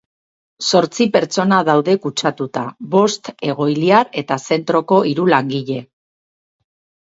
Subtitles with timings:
[0.69, 2.65] Zortzi pertsona daude kutsatuta,
[2.97, 5.81] bost egoiliar eta zentroko hiru langile.